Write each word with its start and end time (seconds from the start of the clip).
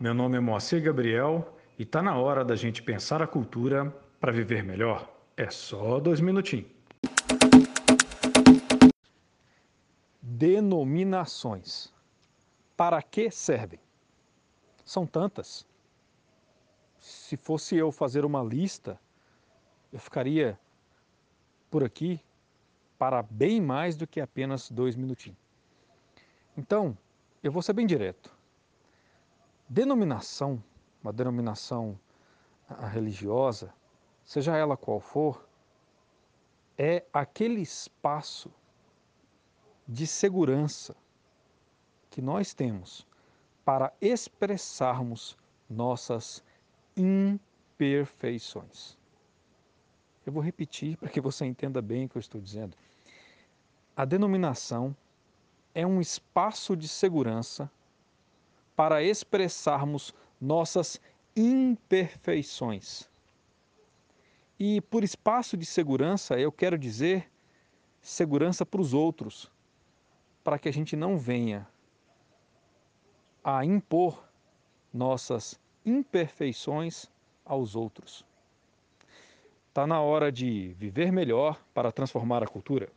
meu 0.00 0.12
nome 0.12 0.36
é 0.36 0.40
Moacir 0.40 0.82
Gabriel 0.82 1.56
e 1.78 1.84
tá 1.84 2.02
na 2.02 2.16
hora 2.16 2.44
da 2.44 2.56
gente 2.56 2.82
pensar 2.82 3.22
a 3.22 3.26
cultura 3.26 3.88
para 4.18 4.32
viver 4.32 4.64
melhor. 4.64 5.08
É 5.36 5.48
só 5.48 6.00
dois 6.00 6.20
minutinhos. 6.20 6.66
Denominações. 10.20 11.94
Para 12.76 13.00
que 13.00 13.30
servem? 13.30 13.78
São 14.84 15.06
tantas. 15.06 15.64
Se 16.98 17.36
fosse 17.36 17.76
eu 17.76 17.92
fazer 17.92 18.24
uma 18.24 18.42
lista, 18.42 18.98
eu 19.92 20.00
ficaria 20.00 20.58
por 21.70 21.84
aqui 21.84 22.20
para 22.98 23.22
bem 23.22 23.60
mais 23.60 23.96
do 23.96 24.04
que 24.04 24.20
apenas 24.20 24.68
dois 24.68 24.96
minutinhos. 24.96 25.38
Então, 26.56 26.98
eu 27.40 27.52
vou 27.52 27.62
ser 27.62 27.72
bem 27.72 27.86
direto. 27.86 28.36
Denominação, 29.68 30.62
uma 31.02 31.12
denominação 31.12 31.98
religiosa, 32.90 33.74
seja 34.24 34.56
ela 34.56 34.76
qual 34.76 34.98
for, 34.98 35.46
é 36.78 37.04
aquele 37.12 37.60
espaço 37.60 38.50
de 39.86 40.06
segurança 40.06 40.96
que 42.08 42.22
nós 42.22 42.54
temos 42.54 43.06
para 43.64 43.92
expressarmos 44.00 45.36
nossas 45.68 46.42
imperfeições. 46.96 48.96
Eu 50.24 50.32
vou 50.32 50.42
repetir 50.42 50.96
para 50.96 51.10
que 51.10 51.20
você 51.20 51.44
entenda 51.44 51.82
bem 51.82 52.06
o 52.06 52.08
que 52.08 52.16
eu 52.16 52.20
estou 52.20 52.40
dizendo. 52.40 52.74
A 53.94 54.06
denominação 54.06 54.96
é 55.74 55.86
um 55.86 56.00
espaço 56.00 56.76
de 56.76 56.88
segurança 56.88 57.70
para 58.78 59.02
expressarmos 59.02 60.14
nossas 60.40 61.00
imperfeições. 61.34 63.10
E 64.56 64.80
por 64.82 65.02
espaço 65.02 65.56
de 65.56 65.66
segurança, 65.66 66.38
eu 66.38 66.52
quero 66.52 66.78
dizer 66.78 67.28
segurança 68.00 68.64
para 68.64 68.80
os 68.80 68.94
outros, 68.94 69.50
para 70.44 70.60
que 70.60 70.68
a 70.68 70.72
gente 70.72 70.94
não 70.94 71.18
venha 71.18 71.66
a 73.42 73.64
impor 73.64 74.22
nossas 74.94 75.58
imperfeições 75.84 77.10
aos 77.44 77.74
outros. 77.74 78.24
Está 79.70 79.88
na 79.88 80.00
hora 80.00 80.30
de 80.30 80.72
viver 80.74 81.10
melhor 81.10 81.60
para 81.74 81.90
transformar 81.90 82.44
a 82.44 82.46
cultura. 82.46 82.88